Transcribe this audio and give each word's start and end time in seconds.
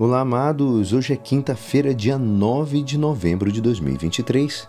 Olá, 0.00 0.20
amados! 0.20 0.94
Hoje 0.94 1.12
é 1.12 1.16
quinta-feira, 1.16 1.94
dia 1.94 2.16
9 2.16 2.82
de 2.82 2.96
novembro 2.96 3.52
de 3.52 3.60
2023. 3.60 4.66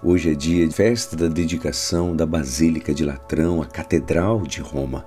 Hoje 0.00 0.30
é 0.30 0.34
dia 0.36 0.68
de 0.68 0.72
festa 0.72 1.16
da 1.16 1.26
dedicação 1.26 2.14
da 2.14 2.24
Basílica 2.24 2.94
de 2.94 3.04
Latrão, 3.04 3.60
a 3.60 3.66
Catedral 3.66 4.42
de 4.42 4.60
Roma. 4.60 5.04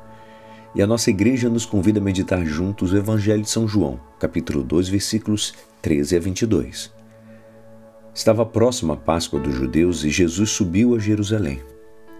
E 0.75 0.81
a 0.81 0.85
nossa 0.85 1.09
igreja 1.09 1.49
nos 1.49 1.65
convida 1.65 2.01
a 2.01 2.03
meditar 2.03 2.45
juntos 2.45 2.91
o 2.91 2.97
Evangelho 2.97 3.41
de 3.41 3.49
São 3.49 3.65
João, 3.65 3.97
capítulo 4.19 4.61
2, 4.61 4.89
versículos 4.89 5.53
13 5.81 6.17
a 6.17 6.19
22. 6.19 6.91
Estava 8.13 8.45
próxima 8.45 8.95
a 8.95 8.97
Páscoa 8.97 9.39
dos 9.39 9.55
judeus 9.55 10.03
e 10.03 10.09
Jesus 10.09 10.49
subiu 10.49 10.97
a 10.97 10.99
Jerusalém. 10.99 11.61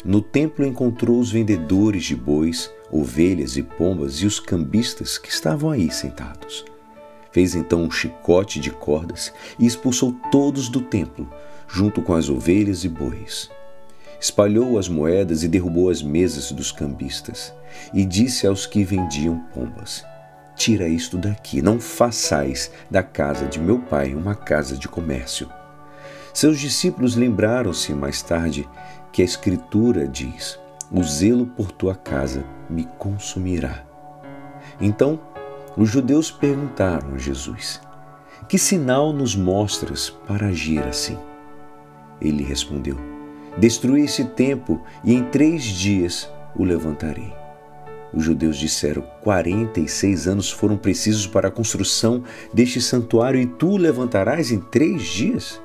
No 0.06 0.22
templo 0.22 0.66
encontrou 0.66 1.20
os 1.20 1.30
vendedores 1.30 2.06
de 2.06 2.16
bois, 2.16 2.72
ovelhas 2.90 3.58
e 3.58 3.64
pombas 3.64 4.22
e 4.22 4.26
os 4.26 4.40
cambistas 4.40 5.18
que 5.18 5.28
estavam 5.28 5.70
aí 5.70 5.92
sentados. 5.92 6.64
Fez 7.32 7.56
então 7.56 7.84
um 7.84 7.92
chicote 7.92 8.60
de 8.60 8.72
cordas 8.72 9.32
e 9.58 9.66
expulsou 9.66 10.16
todos 10.32 10.70
do 10.70 10.82
templo, 10.82 11.30
junto 11.68 12.02
com 12.02 12.14
as 12.14 12.30
ovelhas 12.30 12.84
e 12.84 12.90
bois. 12.90 13.50
Espalhou 14.20 14.78
as 14.78 14.90
moedas 14.90 15.44
e 15.44 15.48
derrubou 15.48 15.90
as 15.90 16.02
mesas 16.02 16.52
dos 16.52 16.72
cambistas, 16.72 17.54
e 17.94 18.04
disse 18.04 18.46
aos 18.48 18.66
que 18.66 18.84
vendiam 18.84 19.40
pombas: 19.54 20.04
Tira 20.56 20.90
isto 20.90 21.18
daqui, 21.18 21.62
não 21.62 21.80
façais 21.80 22.72
da 22.92 23.02
casa 23.02 23.46
de 23.46 23.60
meu 23.60 23.80
pai 23.80 24.14
uma 24.14 24.36
casa 24.36 24.76
de 24.76 24.90
comércio. 24.90 25.50
Seus 26.34 26.60
discípulos 26.60 27.16
lembraram-se 27.16 27.94
mais 27.94 28.22
tarde 28.22 28.68
que 29.14 29.22
a 29.22 29.26
Escritura 29.26 30.08
diz: 30.08 30.60
O 30.92 31.02
zelo 31.02 31.46
por 31.46 31.72
tua 31.72 31.96
casa 31.96 32.44
me 32.70 32.86
consumirá. 32.98 33.86
Então 34.82 35.20
os 35.78 35.90
judeus 35.90 36.32
perguntaram 36.32 37.14
a 37.14 37.18
Jesus: 37.18 37.80
Que 38.48 38.58
sinal 38.58 39.14
nos 39.14 39.36
mostras 39.36 40.10
para 40.10 40.48
agir 40.48 40.84
assim? 40.84 41.18
Ele 42.22 42.44
respondeu: 42.44 42.98
Destrui 43.58 44.02
esse 44.02 44.26
templo 44.26 44.82
e 45.04 45.14
em 45.14 45.24
três 45.26 45.64
dias 45.64 46.30
o 46.56 46.64
levantarei. 46.64 47.34
Os 48.14 48.24
judeus 48.24 48.58
disseram: 48.58 49.04
46 49.22 50.28
anos 50.28 50.52
foram 50.52 50.78
precisos 50.78 51.28
para 51.28 51.50
a 51.50 51.52
construção 51.52 52.24
deste 52.54 52.82
santuário 52.82 53.40
e 53.40 53.46
tu 53.46 53.72
o 53.72 53.78
levantarás 53.78 54.52
em 54.52 54.60
três 54.60 55.04
dias? 55.04 55.62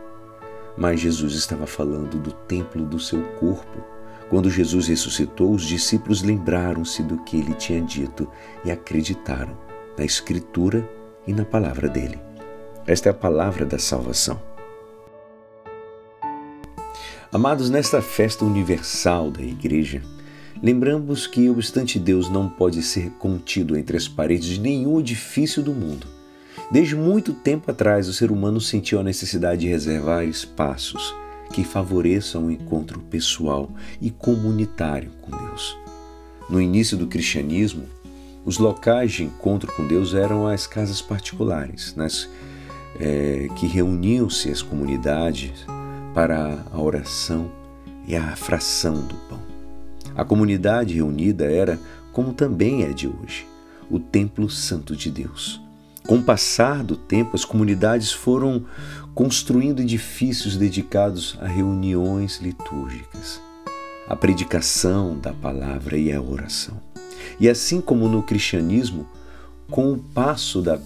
Mas 0.76 1.00
Jesus 1.00 1.34
estava 1.34 1.66
falando 1.66 2.18
do 2.18 2.32
templo 2.32 2.84
do 2.84 2.98
seu 2.98 3.22
corpo. 3.38 3.82
Quando 4.28 4.50
Jesus 4.50 4.88
ressuscitou, 4.88 5.52
os 5.52 5.64
discípulos 5.64 6.22
lembraram-se 6.22 7.02
do 7.02 7.18
que 7.18 7.36
ele 7.36 7.54
tinha 7.54 7.80
dito 7.80 8.28
e 8.64 8.70
acreditaram 8.70 9.63
na 9.96 10.04
Escritura 10.04 10.88
e 11.26 11.32
na 11.32 11.44
palavra 11.44 11.88
dele. 11.88 12.18
Esta 12.86 13.08
é 13.08 13.10
a 13.10 13.14
palavra 13.14 13.64
da 13.64 13.78
salvação. 13.78 14.40
Amados, 17.32 17.68
nesta 17.68 18.00
festa 18.00 18.44
universal 18.44 19.30
da 19.30 19.42
Igreja, 19.42 20.02
lembramos 20.62 21.26
que, 21.26 21.50
obstante 21.50 21.98
Deus 21.98 22.28
não 22.28 22.48
pode 22.48 22.82
ser 22.82 23.10
contido 23.18 23.76
entre 23.76 23.96
as 23.96 24.06
paredes 24.06 24.46
de 24.50 24.60
nenhum 24.60 25.00
edifício 25.00 25.62
do 25.62 25.72
mundo, 25.72 26.06
desde 26.70 26.94
muito 26.94 27.32
tempo 27.32 27.70
atrás 27.70 28.08
o 28.08 28.12
ser 28.12 28.30
humano 28.30 28.60
sentiu 28.60 29.00
a 29.00 29.02
necessidade 29.02 29.62
de 29.62 29.68
reservar 29.68 30.24
espaços 30.24 31.14
que 31.52 31.64
favoreçam 31.64 32.46
o 32.46 32.50
encontro 32.50 33.00
pessoal 33.00 33.70
e 34.00 34.10
comunitário 34.10 35.10
com 35.20 35.36
Deus. 35.36 35.76
No 36.48 36.60
início 36.60 36.96
do 36.96 37.06
cristianismo, 37.06 37.84
os 38.44 38.58
locais 38.58 39.12
de 39.12 39.24
encontro 39.24 39.72
com 39.72 39.86
Deus 39.86 40.14
eram 40.14 40.46
as 40.46 40.66
casas 40.66 41.00
particulares, 41.00 41.94
nas, 41.96 42.28
é, 43.00 43.48
que 43.56 43.66
reuniam-se 43.66 44.50
as 44.50 44.60
comunidades 44.60 45.64
para 46.14 46.64
a 46.70 46.80
oração 46.80 47.50
e 48.06 48.14
a 48.14 48.36
fração 48.36 48.94
do 49.06 49.14
pão. 49.28 49.40
A 50.14 50.24
comunidade 50.24 50.94
reunida 50.94 51.44
era, 51.44 51.80
como 52.12 52.32
também 52.32 52.84
é 52.84 52.92
de 52.92 53.08
hoje, 53.08 53.46
o 53.90 53.98
Templo 53.98 54.48
Santo 54.48 54.94
de 54.94 55.10
Deus. 55.10 55.60
Com 56.06 56.18
o 56.18 56.22
passar 56.22 56.84
do 56.84 56.96
tempo, 56.96 57.34
as 57.34 57.44
comunidades 57.44 58.12
foram 58.12 58.66
construindo 59.14 59.80
edifícios 59.80 60.56
dedicados 60.56 61.38
a 61.40 61.46
reuniões 61.46 62.40
litúrgicas, 62.40 63.40
a 64.06 64.14
predicação 64.14 65.18
da 65.18 65.32
palavra 65.32 65.96
e 65.96 66.12
a 66.12 66.20
oração. 66.20 66.78
E 67.38 67.48
assim 67.48 67.80
como 67.80 68.08
no 68.08 68.22
cristianismo, 68.22 69.06
com 69.70 69.92
o 69.92 69.98
passo 69.98 70.60
da 70.60 70.78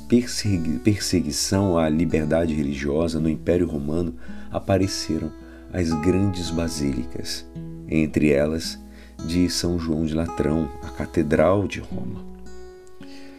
perseguição 0.83 1.77
à 1.77 1.89
liberdade 1.89 2.55
religiosa 2.55 3.19
no 3.19 3.29
Império 3.29 3.67
Romano, 3.67 4.15
apareceram 4.51 5.31
as 5.73 5.91
grandes 5.91 6.51
basílicas, 6.51 7.45
entre 7.89 8.31
elas 8.31 8.79
de 9.27 9.51
São 9.51 9.79
João 9.79 10.05
de 10.05 10.15
Latrão, 10.15 10.69
a 10.83 10.89
Catedral 10.89 11.67
de 11.67 11.81
Roma. 11.81 12.25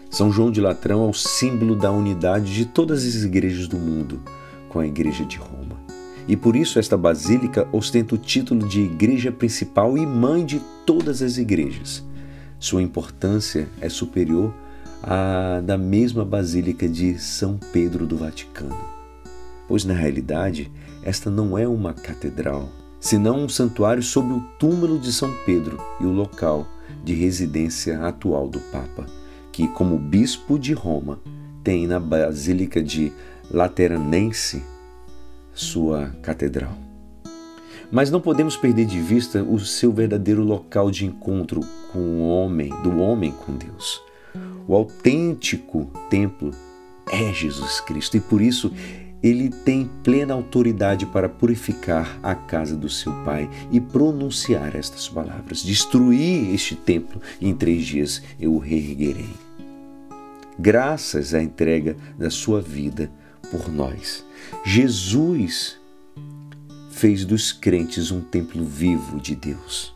São 0.10 0.32
João 0.32 0.52
de 0.52 0.60
Latrão 0.60 1.06
é 1.06 1.10
o 1.10 1.14
símbolo 1.14 1.76
da 1.76 1.92
unidade 1.92 2.54
de 2.54 2.66
todas 2.66 3.06
as 3.06 3.24
igrejas 3.24 3.68
do 3.68 3.78
mundo 3.78 4.22
com 4.68 4.80
a 4.80 4.88
Igreja 4.88 5.24
de 5.24 5.38
Roma. 5.38 5.80
E 6.28 6.36
por 6.36 6.56
isso 6.56 6.78
esta 6.78 6.98
basílica 6.98 7.68
ostenta 7.72 8.14
o 8.16 8.18
título 8.18 8.68
de 8.68 8.82
igreja 8.82 9.32
principal 9.32 9.98
e 9.98 10.06
mãe 10.06 10.46
de 10.46 10.62
todas 10.86 11.22
as 11.22 11.38
igrejas. 11.38 12.04
Sua 12.60 12.82
importância 12.82 13.70
é 13.80 13.88
superior 13.88 14.54
à 15.02 15.62
da 15.62 15.78
mesma 15.78 16.26
Basílica 16.26 16.90
de 16.90 17.18
São 17.18 17.58
Pedro 17.72 18.06
do 18.06 18.18
Vaticano, 18.18 18.78
pois 19.66 19.86
na 19.86 19.94
realidade 19.94 20.70
esta 21.02 21.30
não 21.30 21.58
é 21.58 21.66
uma 21.66 21.94
catedral, 21.94 22.68
senão 23.00 23.46
um 23.46 23.50
santuário 23.50 24.04
sob 24.04 24.34
o 24.34 24.42
túmulo 24.60 25.00
de 25.00 25.14
São 25.14 25.34
Pedro 25.46 25.80
e 26.02 26.06
o 26.06 26.12
local 26.12 26.68
de 27.04 27.14
residência 27.14 28.02
atual 28.02 28.50
do 28.50 28.60
Papa, 28.60 29.06
que, 29.54 29.68
como 29.70 29.98
bispo 29.98 30.60
de 30.60 30.74
Roma, 30.74 31.22
tem 31.64 31.88
na 31.88 32.00
Basílica 32.00 32.84
de 32.84 33.14
Lateranense 33.50 34.62
sua 35.54 36.10
catedral. 36.22 36.89
Mas 37.92 38.12
não 38.12 38.22
podemos 38.22 38.56
perder 38.56 38.86
de 38.86 39.00
vista 39.00 39.42
o 39.42 39.60
seu 39.60 39.92
verdadeiro 39.92 40.44
local 40.44 40.92
de 40.92 41.06
encontro 41.06 41.62
com 41.92 42.00
o 42.00 42.30
homem, 42.30 42.70
do 42.84 43.00
homem 43.00 43.32
com 43.32 43.54
Deus. 43.54 44.02
O 44.68 44.76
autêntico 44.76 45.90
templo 46.10 46.52
é 47.12 47.34
Jesus 47.34 47.82
Cristo 47.82 48.18
e 48.18 48.20
por 48.20 48.40
isso 48.42 48.72
ele 49.24 49.50
tem 49.50 49.90
plena 50.04 50.36
autoridade 50.36 51.06
para 51.08 51.28
purificar 51.28 52.20
a 52.22 52.36
casa 52.36 52.76
do 52.76 52.88
seu 52.88 53.12
Pai 53.26 53.50
e 53.72 53.82
pronunciar 53.82 54.76
estas 54.76 55.10
palavras: 55.10 55.64
Destruir 55.64 56.54
este 56.54 56.76
templo 56.76 57.20
e 57.42 57.50
em 57.50 57.56
três 57.56 57.86
dias 57.86 58.22
eu 58.40 58.54
o 58.54 58.60
reerguerei. 58.60 59.34
Graças 60.60 61.34
à 61.34 61.42
entrega 61.42 61.98
da 62.18 62.30
sua 62.30 62.62
vida 62.62 63.10
por 63.50 63.72
nós, 63.72 64.24
Jesus 64.64 65.79
fez 67.00 67.24
dos 67.24 67.54
crentes 67.54 68.12
um 68.12 68.20
templo 68.20 68.62
vivo 68.62 69.22
de 69.22 69.34
Deus. 69.34 69.96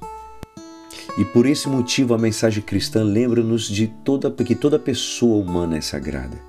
E 1.17 1.25
por 1.25 1.45
esse 1.45 1.67
motivo 1.67 2.13
a 2.13 2.17
mensagem 2.17 2.63
cristã 2.63 3.03
lembra-nos 3.03 3.67
de 3.67 3.87
toda, 4.05 4.31
que 4.31 4.55
toda 4.55 4.79
pessoa 4.79 5.43
humana 5.43 5.77
é 5.77 5.81
sagrada, 5.81 6.39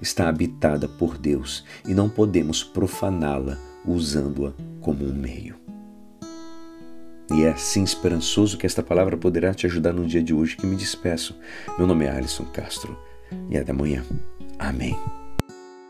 está 0.00 0.28
habitada 0.28 0.88
por 0.88 1.18
Deus 1.18 1.64
e 1.84 1.92
não 1.92 2.08
podemos 2.08 2.62
profaná-la 2.62 3.58
usando-a 3.84 4.52
como 4.80 5.04
um 5.04 5.12
meio. 5.12 5.56
E 7.32 7.42
é 7.42 7.50
assim 7.50 7.82
esperançoso 7.82 8.56
que 8.56 8.66
esta 8.66 8.84
palavra 8.84 9.16
poderá 9.16 9.52
te 9.52 9.66
ajudar 9.66 9.92
no 9.92 10.06
dia 10.06 10.22
de 10.22 10.32
hoje 10.32 10.56
que 10.56 10.64
me 10.64 10.76
despeço. 10.76 11.34
Meu 11.76 11.88
nome 11.88 12.04
é 12.04 12.10
Alisson 12.10 12.44
Castro 12.44 12.96
e 13.50 13.56
é 13.56 13.64
da 13.64 13.72
manhã. 13.72 14.04
Amém. 14.60 14.96